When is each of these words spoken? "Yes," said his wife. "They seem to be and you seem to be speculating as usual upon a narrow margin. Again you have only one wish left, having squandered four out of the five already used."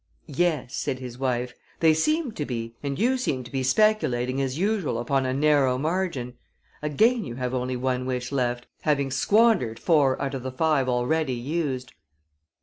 "Yes," 0.25 0.73
said 0.73 0.97
his 0.97 1.19
wife. 1.19 1.53
"They 1.79 1.93
seem 1.93 2.31
to 2.31 2.43
be 2.43 2.73
and 2.81 2.97
you 2.97 3.19
seem 3.19 3.43
to 3.43 3.51
be 3.51 3.61
speculating 3.61 4.41
as 4.41 4.57
usual 4.57 4.97
upon 4.97 5.27
a 5.27 5.31
narrow 5.35 5.77
margin. 5.77 6.33
Again 6.81 7.23
you 7.23 7.35
have 7.35 7.53
only 7.53 7.75
one 7.77 8.07
wish 8.07 8.31
left, 8.31 8.65
having 8.81 9.11
squandered 9.11 9.77
four 9.77 10.19
out 10.19 10.33
of 10.33 10.41
the 10.41 10.51
five 10.51 10.89
already 10.89 11.35
used." 11.35 11.93